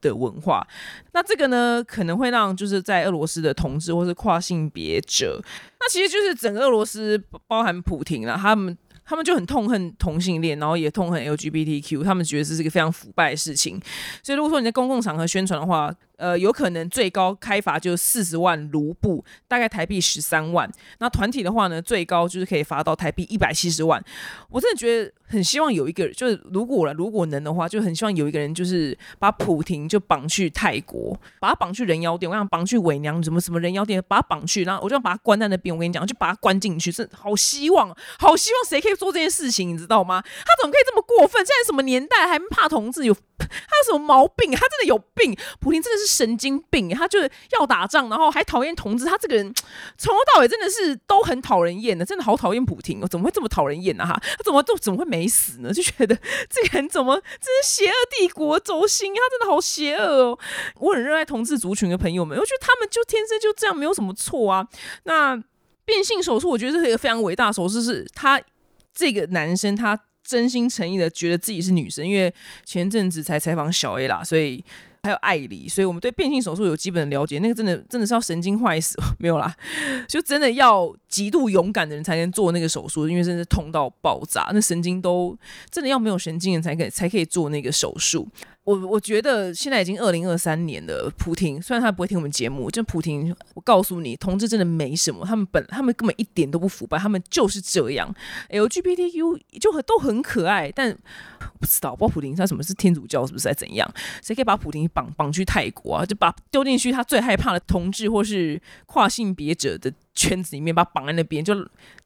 [0.00, 0.66] 的文化。
[1.12, 5.40] 那这个呢可能会让就是在俄罗斯的同志或是跨性别者，
[5.78, 8.76] 那其实就是整个俄罗斯包含普廷了，他们。
[9.10, 13.82] 他们就很痛恨同性恋，然后也痛恨 LGBTQ，他们觉得这是一个非常腐败的事情。
[14.22, 20.70] 所以如果说你在公共场合宣传的话，呃，有可能最高开罚就四十万卢布，大概台币十三万。
[20.98, 24.04] 那团体的话呢，最高就是可以罚到台币一百七十万。
[24.50, 35.74] 我真的觉得很希望有一个，就是如果了，如果能的话，就很希望有一个人，就是把普婷就绑去泰国，把他绑去人妖店，我想绑去伪娘什么什么人妖店，把他绑去，然后我就要把他关在那边。
[35.74, 40.20] 我跟你讲，就把他关进去，是好希望，好希望谁可以做这件事情，你知道吗？
[40.22, 41.40] 他怎么可以这么过分？
[41.46, 43.16] 现在什么年代还怕同志有？
[43.40, 44.50] 他有什么毛病？
[44.52, 45.34] 他真的有病！
[45.60, 46.90] 普京真的是神经病！
[46.90, 49.04] 他就是要打仗，然后还讨厌同志。
[49.04, 49.54] 他这个人
[49.96, 53.06] 从头到尾真的是都很讨人厌的，真的好讨厌普京哦！
[53.06, 54.04] 怎么会这么讨人厌呢？
[54.04, 55.72] 哈，他怎么都怎么会没死呢？
[55.72, 56.16] 就觉得
[56.48, 59.14] 这个人怎么真是邪恶帝国轴心？
[59.14, 60.38] 他真的好邪恶哦！
[60.80, 64.66] 我很热爱同志族群的朋友们，我觉得他们就天生就这样，没有什么错啊。
[65.04, 65.40] 那
[65.84, 68.42] 变性手术，我觉得是一个非常伟大的手术，是他
[68.92, 69.98] 这个男生他。
[70.22, 72.32] 真心诚意的觉得自己是女生，因为
[72.64, 74.64] 前阵子才采访小 A 啦，所以
[75.02, 77.38] 还有艾黎，所以我们对变性手术有基本的了解。
[77.38, 79.54] 那个真的真的是要神经坏死， 没有啦，
[80.06, 85.36] 就真的要极度勇敢的人才能做那个手术，因为真的痛到爆炸，那神经都
[85.70, 88.28] 真的要没有神经人才可以才可以做那个手术。
[88.64, 98.14] 我我觉得现在已经二零二三年了，普婷虽然他不会听我们节目，就普婷，我告诉你，同志真的没什么，他们本他们根本一点都不腐败，他们就是这样
[98.50, 100.96] ，LGBTQ 就很都很可爱，但
[101.58, 103.90] 不知道，不知道普婷他什么是天主教是不是在怎样？
[104.22, 106.04] 谁可以把普婷绑绑去泰国啊？
[106.04, 111.54] 就把丢进去他最害怕的同志或是跨性别者的圈子里面，把绑在那边，就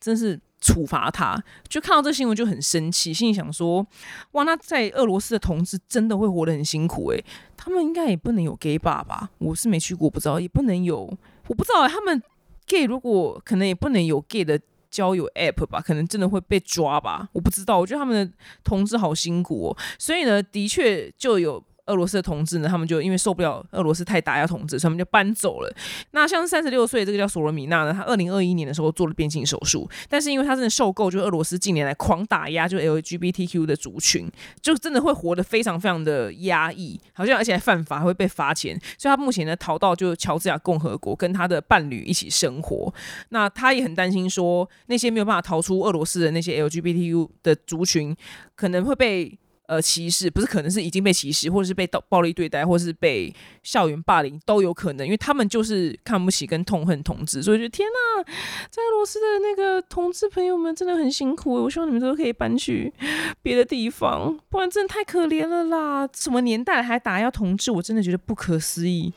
[0.01, 0.41] 真是。
[0.65, 1.37] 处罚他，
[1.69, 3.87] 就看到这新闻就很生气，心里想说：
[4.33, 7.23] 哇，那在俄罗斯的同志真的会活得很辛苦诶，
[7.55, 9.29] 他们应该也不能有 gay 爸吧？
[9.37, 11.01] 我是没去过，不知道，也不能有，
[11.49, 12.23] 我不知道他们
[12.67, 14.59] gay 如果可能也不能有 gay 的
[14.91, 15.83] 交友 app 吧？
[15.83, 17.29] 可能真的会被抓吧？
[17.35, 18.33] 我不知道，我觉得他们的
[18.65, 21.63] 同志好辛苦哦，所以呢，的确就有。
[21.87, 25.71] 俄罗斯的同志呢，他们就因为受不了俄罗斯太打压同志，他们就搬走了。
[26.13, 34.31] 那像三十六岁这个叫索罗米娜呢，她二零二一年的时候做了变性手术，但是因为她真的受够，就俄罗斯近年来狂打压就 LGBTQ 的族群，
[34.63, 38.81] 就真的会活得非常非常的压抑，好像而且还犯法，还会被罚钱。
[38.97, 42.93] 所以她目前呢逃到就乔治亚共和国，跟她的伴侣一起生活。
[43.29, 48.17] 那她也很担心说，那些没有办法逃出俄罗斯的那些 LGBTQ 的族群，
[48.55, 49.39] 可能会被。
[49.67, 58.25] 呃歧视，不是可能是已经被歧视，或者是被暴力对待，或是被校园霸凌都有可能，因为他们就是看不起跟痛恨同志，所以觉得天呐，
[58.71, 62.93] 在俄罗斯的那个同志朋友们真的很辛苦，我希望你们都可以搬去
[63.43, 66.09] 别的地方，不然真的太可怜了啦！
[66.15, 69.13] 什么年代还打要同志，我真的觉得不可思议。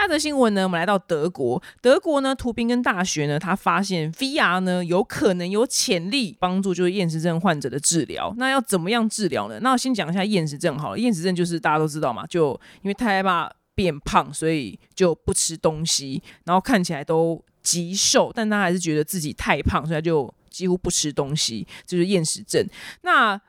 [0.00, 1.60] 下则新闻呢，我们来到德国。
[1.80, 8.32] 德国呢，图宾根大学呢，他发现 VR 呢有可能有潜力帮助就是厌食症患者的治疗。
[8.36, 9.58] 那要怎么样治疗呢？
[9.60, 10.98] 那先讲一下厌食症好了。
[10.98, 22.64] 厌食症就是大家都知道嘛，就因为太害怕变胖，所以就不吃东西，然后看起来都极瘦，但他还是觉得自己太胖，所以他就几乎不吃东西，就是厌食症。
[23.02, 23.40] 那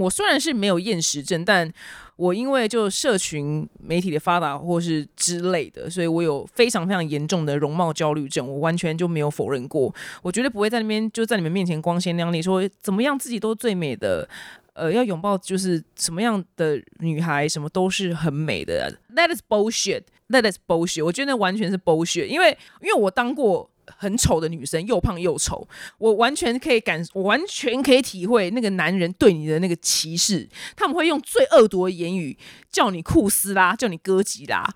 [0.00, 1.70] 我虽然是没有厌食症，但
[2.16, 8.48] 我因为就社群媒体的发达或是之类的，所以我有非常非常严重的容貌焦虑症。
[8.48, 14.28] 我完全就没有否认过，我绝对不会在那边就在你们面前光鲜亮丽，说怎么样自己都最美的。
[14.72, 18.96] 呃，要拥抱就是什么样的女孩，什么都是很美的。
[19.14, 20.04] That is bullshit.
[20.30, 21.04] That is bullshit.
[21.04, 23.68] 我觉得那完全是 bullshit，因为因为我当过。
[23.96, 25.66] 很丑的女生，又胖又丑，
[25.98, 30.48] 我完全可以感，我完全可以体会那个男人对你的那个歧视。
[30.76, 32.36] 他们会用最恶毒的言语
[32.70, 34.68] 叫你库斯拉，叫你哥吉拉，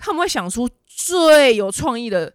[0.00, 2.32] 他们会想出最有创意的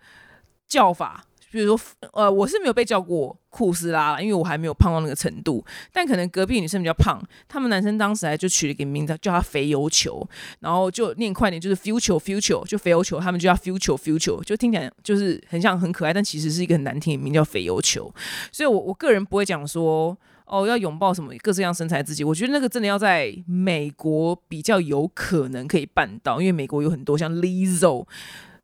[0.68, 1.26] 叫法。
[1.56, 5.66] 比如说，呃，我是没有被叫过库斯拉，因为我还没有胖到那个程度。
[5.94, 10.28] 但可能隔壁女生比较胖，他们男生当时还就取了一个名字，叫他肥油球，
[10.60, 18.14] 然后就念快点，就是 future future，就肥油球，他们就叫 future future，就听起来就是很像很可爱，但其实是一个很难听的名，叫肥油球。
[18.52, 22.22] 所以，我我个人不会讲说，哦，要拥抱什么各式各样身材自己。
[22.26, 28.06] 我觉得那个真的要在美国比较有可能可以办到，因为美国有很多像 Lizzo，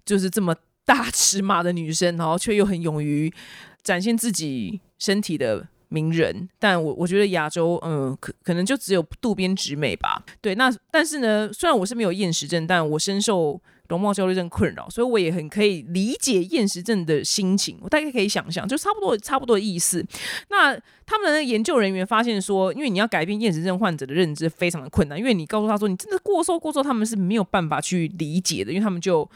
[0.03, 0.53] 就是这么。
[0.85, 3.31] 大尺码的女生，然后却又很勇于
[3.83, 10.23] 展现自己身体的名人，但我我觉得亚洲，嗯，可可能就只有渡边直美吧。
[10.39, 17.77] 对，那但是呢，虽然我是没有厌食症，但我深受容貌焦虑症困扰，所以我也很可以理解厌食症的心情。
[17.81, 20.05] 我大概可以想象，就差不多差不多的意思。
[20.49, 20.73] 那
[21.05, 29.29] 他们的研究人员发现说，因为你要改变厌食症患者的认知非常的困难，因为你告诉他说你真的过瘦过瘦，他们是没有办法去理解的，因为他们就。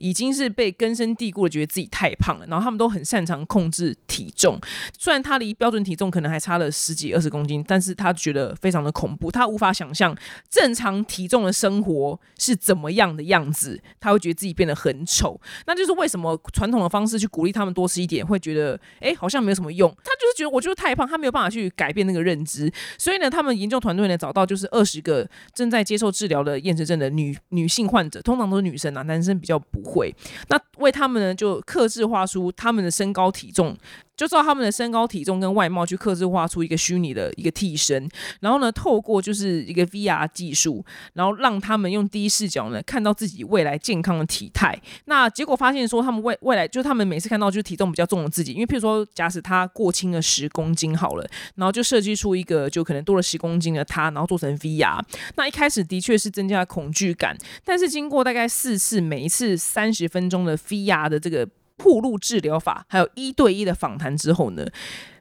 [0.00, 4.58] 已经是被根深蒂固的觉得自己太胖了，然后他们都很擅长控制体重，
[4.98, 10.16] 虽然他离标准体重可能还差了十几二十公斤，但是他觉得非常的恐怖，他无法想象
[10.48, 29.89] 正常体重的生活是怎么样的样子，他会觉得自己变得很丑，那就是为什么传统的方式去鼓励他们多吃一点，会觉得哎好像没有什么用，他就是觉得我就是太胖，他没有办法去改变那个认知，所以呢，他们研究团队呢找到就是二十个正在接受治疗的厌食症的女女性患者，通常都是女生啊，男生比较不。
[29.90, 30.14] 会，
[30.48, 33.76] 那为他们呢，就刻制画出他们的身高体重。
[34.20, 38.06] 就照他们的身高、体重跟外貌去刻制画出一个虚拟的一个替身，
[38.40, 44.78] 然后呢，透过就是一个 VR 技术，然后让他们用第一视角呢看到自己未来健康的体态。
[45.06, 55.02] 那结果发现说，他们未未来就他们每次看到就是体重比较重的自己，因为譬如说，假使他过轻了十公斤好了，然后就设计出一个就可能多了十公斤的他，然后做成 VR。
[55.36, 61.48] 那一开始的确是增加了恐惧感，但是经过大概四次，每一次三十分钟的 VR 的这个。
[61.80, 64.66] 铺路治疗法，还有一对一的访谈之后呢，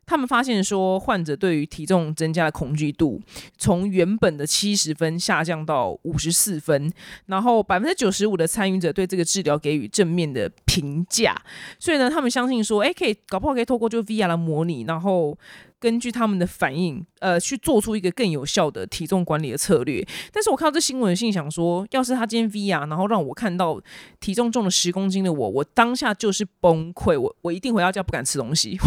[0.09, 3.21] 他们发现说，患者对于体重增加的恐惧度
[3.59, 6.91] 从原本的七十分下降到五十四分，
[7.27, 11.39] 然后百分之九十五的参与者对这个治疗给予正面的评价，
[11.77, 15.37] 所以呢，他们相信说，哎，可以搞不好可以透过就 VR 来模拟，然后。
[15.81, 20.05] 根据他们的反应，呃，去做出一个更有效的体重管理的策略。
[20.29, 23.81] 但是我看到这新闻，心想说，要是他今天 VR，，然后让我看到
[24.19, 28.77] 体重重了十公斤的我，我当下就是崩溃，我我一定回到家不敢吃东西。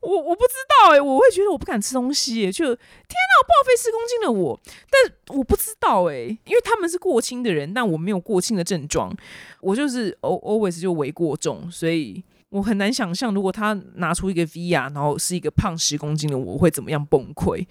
[0.00, 4.60] 我我不知道哎，我会觉得我不敢吃东西，就天哪，报废四公斤的我，
[4.90, 9.14] 但我不知道哎，因为他们是过轻的人，但我没有过轻的症状，
[9.60, 12.24] 我就是 always 就为过重，所以。
[12.50, 17.66] 我很难想象，如果他拿出一个 V R，然后是一个胖十公斤的我，会怎么样崩溃？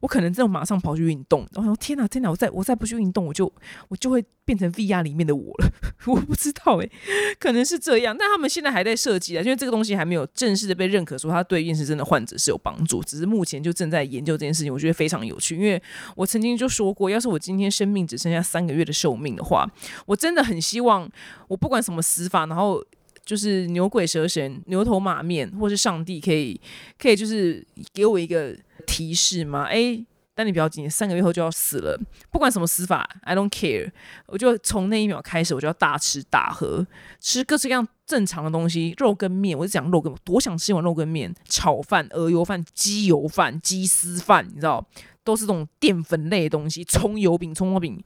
[0.00, 1.46] 我可能真的马上跑去运动。
[1.52, 2.30] 然后天哪，天哪！
[2.30, 3.52] 我再我再不去运动，我就
[3.88, 5.70] 我就会变成 V R 里面的我了。
[6.08, 6.90] 我不知道诶，
[7.38, 8.16] 可能是这样。
[8.18, 13.02] 但他们现在还在设计啊，因为这个东西还没有正式的被认可，说它对厌食症的患者是有帮助。
[13.04, 15.56] 只是目前就正在研究这件事情，我觉得非常有趣。
[15.56, 15.80] 因为
[16.16, 19.70] 我曾经就说过，要是我今天生命只剩下三个月的寿命的话，
[20.06, 21.08] 我真的很希望
[21.48, 22.82] 我不管什么死法，然后。
[23.24, 26.60] 就是牛鬼蛇神、牛头马面，或是上帝可以
[26.98, 28.56] 可以就是给我一个
[28.86, 29.64] 提示吗？
[29.64, 30.04] 哎，
[30.34, 31.98] 但你不要紧，三个月后就要死了，
[32.30, 33.90] 不管什么死法，I don't care。
[34.26, 36.86] 我就从那一秒开始，我就要大吃大喝，
[37.20, 39.56] 吃各式各样正常的东西，肉跟面。
[39.56, 44.84] 我就讲肉跟，多想吃一碗肉跟面，炒饭、鹅油饭、鸡油饭、鸡丝饭，你知道，
[45.22, 48.02] 都是这种淀粉类的东西，葱油饼、葱油饼。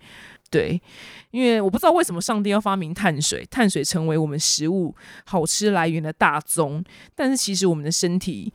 [0.51, 0.81] 对，
[1.31, 8.53] 因为我不知道为什么上帝要发明碳水，碳水成为我们食物好吃来源的大宗，但是其实我们的身体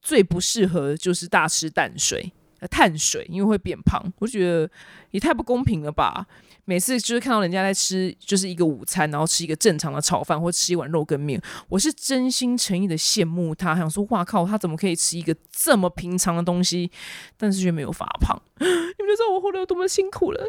[0.00, 2.32] 最不适合就是大吃淡水、
[2.70, 4.02] 碳水，因为会变胖。
[4.18, 4.70] 我觉得
[5.10, 6.26] 也太不公平了吧！
[6.68, 16.90] 每次就是看到人家在吃，就是一个午餐，然后吃一个正常的炒饭，或吃一碗肉跟面，我是真心诚意的羡慕他，想说哇靠，他怎么可以吃一个这么平常的东西，
[17.36, 18.36] 但是却没有发胖？
[18.58, 20.44] 你们就知道我后来有多么辛苦了。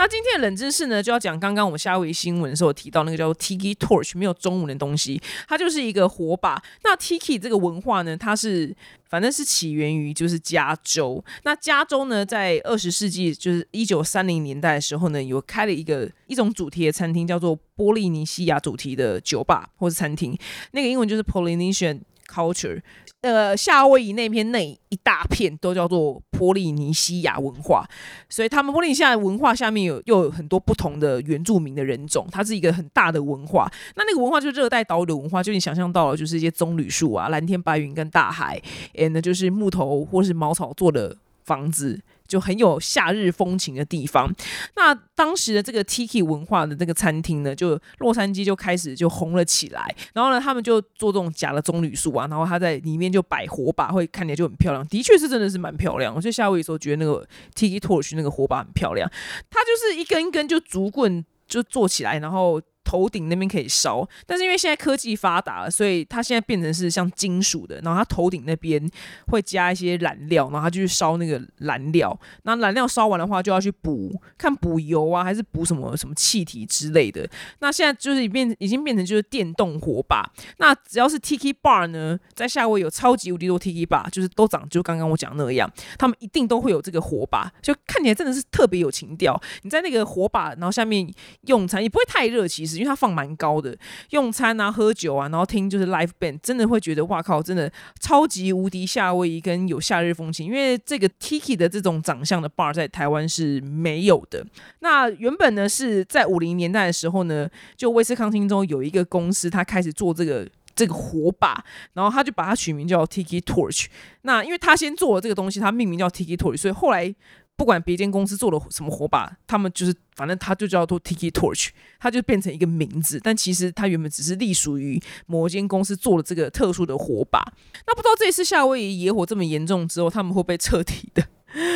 [0.00, 6.62] 那今天的冷知识呢，就要讲刚刚我们夏威夷新闻的时候提到那个叫做 Tiki Torch，没有中文的东西，它就是一个火把。
[6.82, 8.74] 那 Tiki 这个文化呢，它是
[9.10, 11.22] 反正是起源于就是加州。
[11.42, 20.34] 那加州呢，在二十世纪就是一九三零年代的时候呢，有开了一个一种主题的餐厅，叫做波利尼西亚主题的酒吧或者餐厅。
[20.70, 22.80] 那个英文就是 Polynesian Culture。
[23.22, 27.86] 呃，夏威夷那边那一大片都叫做波利尼西亚文化，
[28.30, 33.70] 所以他们波利尼西亚文化下面有又有很多不同的原住民的人种，它是一个很大的文化。
[33.96, 38.58] 那那个文化就是热带岛屿的文化，就你想象到了，就是一些棕榈树啊、蓝天白云跟大海
[38.94, 42.00] ，and 就是木头或是茅草做的房子。
[42.30, 44.32] 就很有夏日风情的地方。
[44.76, 49.94] 那当时的这个 Tiki 文化的这个餐厅呢，就洛杉矶就开始就红了起来。
[50.14, 54.86] 然后呢，他们就做这种假的棕榈树啊，然后他在里面就摆火把，会看起来就很漂亮。
[54.86, 56.14] 的确是真的是蛮漂亮。
[56.14, 59.10] 我在夏威夷时候觉得那个 Tiki Torch 那个火把很漂亮，
[59.50, 62.62] 它就是一根一根就竹棍就做起来，然后。
[62.82, 67.80] 头顶那边可以烧，但是因为现在科技发达了，所以它现在变成是像金属的。
[67.82, 68.84] 然后它头顶那边
[69.28, 72.18] 会加一些燃料，然后它就去烧那个燃料。
[72.42, 77.28] 那燃料烧完的话，就要去补，看补油啊，还是补什么什么气体之类的。
[77.60, 80.28] 那现在就是变，已经变成就是电动火把。
[80.58, 89.40] 那只要是 Tiki Bar 呢，在夏威有超级无敌多 Tiki Bar，就是都长就刚刚我讲那样，他们一定都会有这个火把，就看起来真的是特别有情调。
[89.62, 91.08] 你在那个火把，然后下面
[91.42, 92.69] 用餐也不会太热，其实。
[92.76, 93.76] 因为它放蛮高的，
[94.10, 100.46] 用餐啊、喝酒啊，然后听就是 live band，真的会觉得哇靠，真的超级无敌夏威夷跟有夏日风情。
[100.46, 104.44] 因为这个 Tiki 的这种长相的 bar 在台湾是没有的。
[104.80, 113.86] 那原本呢是在五零年代的时候呢，就威斯康星州有一个公司，他开始做这个这个火把，然后他就把它取名叫 Tiki Torch。
[114.22, 117.14] 那因为他先做了这个东西，他命名叫 Tiki Torch，所以后来。
[117.60, 121.68] 不管别间公司做了什么火把，他们就是反正他就叫做 Tiki Torch，
[121.98, 123.20] 它就变成一个名字。
[123.22, 127.38] 但其实它原本只是隶属于某间公司做了这个特殊的火把。
[127.86, 131.22] 那不知道这一次夏威夷野火这么严重之后，他们会不会彻底的，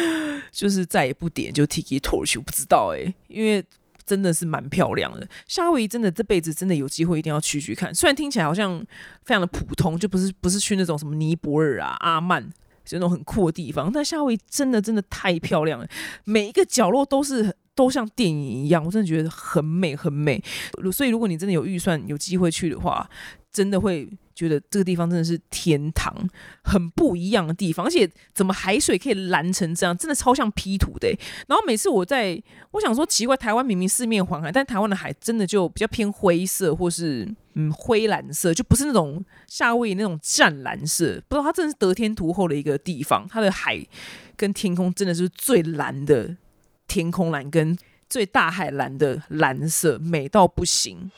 [0.51, 2.39] 就是再也不点就 Tiki Torch？
[2.39, 3.63] 我不知道哎，因为
[4.07, 5.29] 真的是蛮漂亮的。
[5.47, 7.95] 夏威夷真的这辈子真的有机会一定要去去看。
[7.95, 8.83] 虽然听起来好像
[9.23, 12.49] 非常的普通，就不是不是去那种什么尼泊尔啊、阿曼。
[12.85, 15.89] 是那种很酷的地方，但夏威夷真的真的太漂亮了，
[16.25, 20.43] 每一个角落都是都像电影一样，我真的觉得很美很美。
[20.93, 23.09] 所以如果你真的有预算有机会去的话，
[23.53, 26.15] 真的会觉得这个地方真的是天堂，
[26.63, 27.87] 很不一样的地方。
[27.87, 31.09] 而且怎么海水可以蓝成这样，真的超像 P 图的。
[31.47, 32.43] 然后每次我在
[32.73, 37.35] 我想说奇怪，台湾明明四面环海，但台湾的海真的就比较偏灰色或是。
[37.57, 43.29] 嗯，灰蓝色就不是那种夏威夷那种湛蓝色，不知道它真的是得天独厚的一个地方。
[43.31, 43.81] 它的海
[44.37, 46.37] 跟天空真的是最蓝的
[46.89, 51.13] 天空蓝，跟最大海蓝的蓝色，美到不行。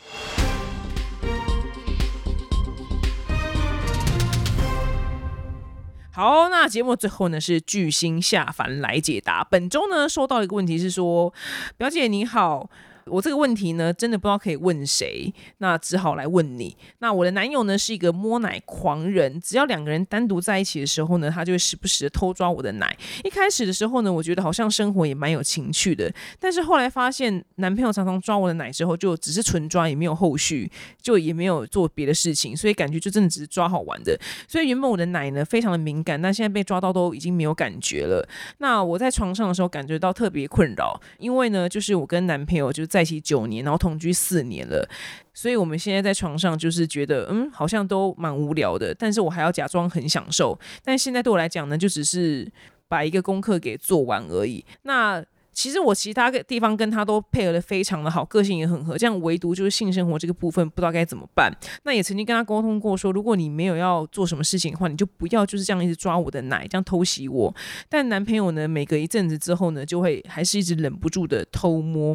[6.16, 9.44] 好，那节目最后呢是巨星下凡来解答。
[9.50, 11.30] 本周呢收到一个问题是说，
[11.76, 12.70] 表姐你好。
[13.08, 16.76] 我这个问题呢，真的不知道可以问谁，那只好来问你。
[16.98, 22.96] 那我的男友呢是一个摸奶狂人，只要两个人单独在一起的时候呢，他就会时不时的偷抓我的奶。
[23.22, 30.68] 一开始的时候呢，我觉得好像生活也蛮有情趣的，但是后来发现男朋友常常抓我的奶之后，就只是纯抓，也没有后续，
[31.00, 34.18] 就也没有做别的事情，所以感觉就真的只是抓好玩的。
[34.48, 38.28] 所以原本我的奶呢非常的敏感，但现在被抓到都已经没有感觉了。
[38.58, 44.88] 那我在床上的时候感觉到特别困扰，因为呢，就是我跟男朋友就在在一起九年，然后同居四年了，
[45.34, 50.58] 所以我们现在在床上就是觉得，嗯，好像都蛮无聊的，但是我还要假装很享受。
[50.82, 52.50] 但现在对我来讲呢，就只是
[52.88, 54.64] 把一个功课给做完而已。
[54.82, 55.22] 那
[55.56, 61.50] 其实我其他个地方跟他都配合的非常的好，个性也很合，这样唯独就是性生活这个部分不知道该怎么办。
[61.84, 67.52] 那也曾经跟他沟通过，说如果你没有要做什么事情的话，你就不要就是这样一直抓我的奶，这样偷袭我。
[67.88, 72.14] 但男朋友呢，每隔一阵子之后呢，就会还是一直忍不住的偷摸。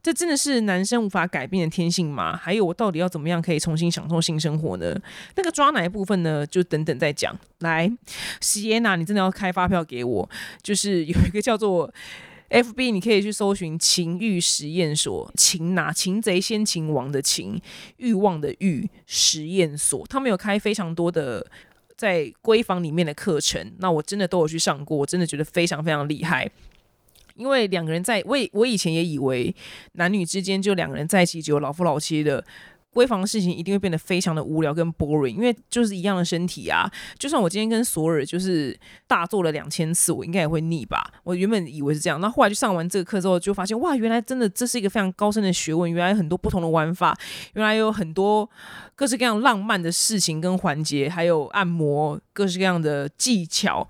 [0.00, 2.36] 这真的是男生无法改变的天性吗？
[2.36, 4.96] 还有我到底要怎么样可以重新享受性生活呢？
[5.34, 7.36] 那个抓奶部分呢，就等等再讲。
[7.58, 7.90] 来，
[8.40, 10.30] 西耶娜，你真的要开发票给我？
[10.62, 11.92] 就是有一个叫做。
[12.48, 17.60] F B，你可以去搜寻情欲实验所，情哪情贼先擒王的情，
[17.98, 21.46] 欲望的欲实验所，他们有开非常多的
[21.96, 26.50] 在闺房里面的课程，那我真的都有去上过，我真的觉得非常非常厉害，
[27.34, 29.54] 因为两个人在，我我以前也以为
[29.92, 32.44] 男女之间就两个人在一起就有老夫老妻的。
[32.94, 36.90] 闺房的事情一定会变得非常的无聊跟 boring，因为就是一样的身体啊。
[37.18, 38.76] 就算我今天跟索尔就是
[39.06, 41.12] 大做了两千次，我应该也会腻吧。
[41.22, 45.90] 我原本以为是这样，那后来就上完这个课之后，就发现哇，原来真的这是一个非常高深的学问。
[45.90, 47.16] 原来很多不同的玩法，
[47.54, 48.48] 原来有很多
[48.96, 53.86] 各式各样浪漫的事情跟环节，还有按摩各式各样的技巧。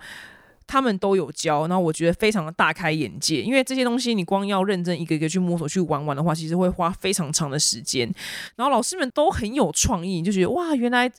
[0.69, 8.09] 他们都有教，然后我觉得非常的大开眼界，因为这些东西你光要认真一个一个去摸索去玩玩的话，其实会花非常长的时间。
[8.55, 11.11] 然后老师们都很有创意，你就觉得哇，原来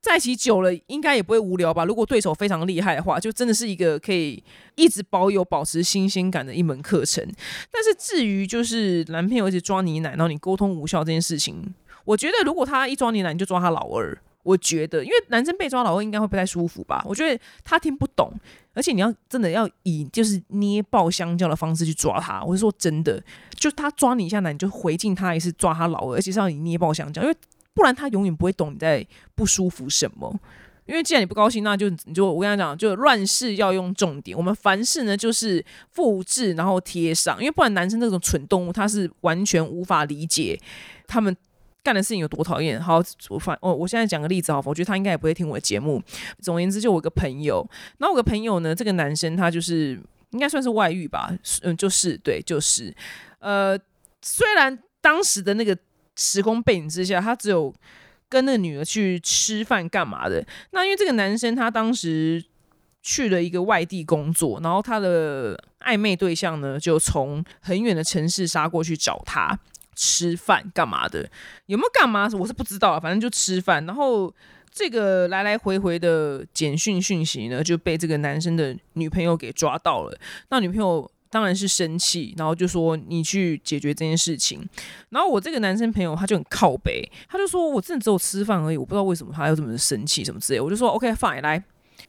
[0.00, 1.84] 在一起久了应该也不会无聊吧？
[1.86, 4.42] 如果对手非常厉害的话，就真的是一个可以
[4.76, 7.26] 一直保有保持新鲜感的一门课程。
[7.72, 14.16] 但是至于就是男朋友一直抓你奶，然后你沟通无效这件事情，我觉得如果他一抓你奶，你就抓他老二。
[14.44, 17.04] 我觉得，因为男生被抓老二应该会不太舒服吧？
[17.06, 18.32] 我觉得他听不懂，
[18.72, 22.42] 而且你要真的要以就是捏爆香蕉的方式去抓他。
[22.42, 23.22] 我是说真的，
[23.56, 27.36] 就他抓你一下呢，你就回敬他一次抓他老二，而且是要你捏爆香蕉，因为
[27.74, 30.34] 不然他永远不会懂你在不舒服什么。
[30.86, 40.58] 因为既然你不高兴，那就你就我跟他讲，就乱世要用重点，我们凡事呢就是复制然后贴上，因为不然男生那种蠢动物他是完全无法理解
[41.06, 41.36] 他们。
[41.82, 42.80] 干的事情有多讨厌？
[42.80, 46.02] 好，我反我我现在讲个例子好，我觉得他应该也不会听我的节目。
[46.40, 47.66] 总而言之，就我一个朋友，
[47.98, 49.98] 那我个朋友呢，这个男生他就是
[50.30, 52.94] 应该算是外遇吧，嗯，就是对，就是
[53.38, 53.78] 呃，
[54.20, 55.76] 虽然当时的那个
[56.16, 57.74] 时空背景之下，他只有
[58.28, 60.44] 跟那个女儿去吃饭干嘛的。
[60.72, 62.44] 那因为这个男生他当时
[63.00, 69.58] 去了一个外地工作，然后他的暧昧对象呢，就从很远的城市杀过去找他。
[69.98, 71.28] 吃饭干嘛的？
[71.66, 72.30] 有没有干嘛？
[72.38, 73.84] 我是不知道啊，反正就吃饭。
[73.84, 74.32] 然后
[74.70, 80.16] 这个来来回回的简讯讯息呢，就被这个男生的女朋友给抓到了。
[80.50, 84.64] 那女朋友当然是生气，然后就说你去解决这件事情。
[85.10, 90.60] 然后我这个男生朋友他就很靠北，他就说我真的只有吃饭而已，我不知道为什么他要这么生气什么之类。
[90.60, 91.60] 我就说 OK fine 来。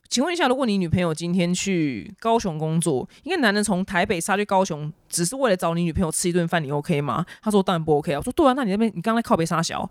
[0.08, 7.26] 请问一下，如果你女朋友今天去高雄工作，一个男人从台北杀去高雄，只是为了找你女朋友吃一顿饭，你 OK 吗？
[7.42, 8.18] 他说当然不 OK 啊。
[8.18, 9.90] 我说对啊，那你那边你刚才靠北杀小，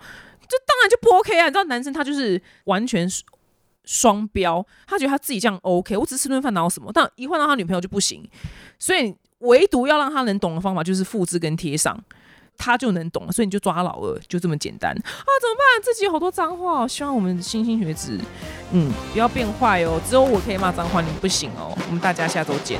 [0.49, 1.45] 这当然就不 OK 啊。
[1.45, 3.09] 你知道男生他就是完全
[3.85, 6.91] 双标，他觉得他自己这样 OK，我只吃顿饭哪有什么？
[6.93, 8.29] 但一换到他女朋友就不行，
[8.79, 11.99] 所以唯独要让他能懂的方法就是复制跟贴上。
[12.59, 14.91] 他就能懂所以你就抓老二就这么简单。
[14.91, 15.83] 啊怎么办？
[15.83, 18.19] 自己好多脏话希望我们星星学子
[18.73, 19.99] 嗯不要变坏哦。
[20.07, 21.73] 只有我可以骂脏话你们不行哦。
[21.87, 22.79] 我们大家下周见。